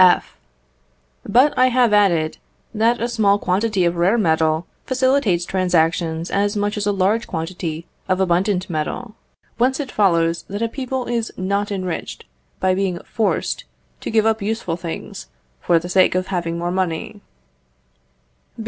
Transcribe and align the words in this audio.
F. 0.03 0.35
But 1.29 1.53
I 1.55 1.67
have 1.67 1.93
added, 1.93 2.39
that 2.73 2.99
a 2.99 3.07
small 3.07 3.37
quantity 3.37 3.85
of 3.85 3.95
rare 3.97 4.17
metal 4.17 4.65
facilitates 4.83 5.45
transactions 5.45 6.31
as 6.31 6.57
much 6.57 6.75
as 6.75 6.87
a 6.87 6.91
large 6.91 7.27
quantity 7.27 7.85
of 8.09 8.19
abundant 8.19 8.67
metal; 8.67 9.13
whence 9.59 9.79
it 9.79 9.91
follows, 9.91 10.41
that 10.49 10.63
a 10.63 10.67
people 10.67 11.05
is 11.05 11.31
not 11.37 11.71
enriched 11.71 12.25
by 12.59 12.73
being 12.73 12.97
forced 13.05 13.65
to 13.99 14.09
give 14.09 14.25
up 14.25 14.41
useful 14.41 14.75
things 14.75 15.27
for 15.59 15.77
the 15.77 15.87
sake 15.87 16.15
of 16.15 16.33
having 16.33 16.57
more 16.57 16.71
money. 16.71 17.21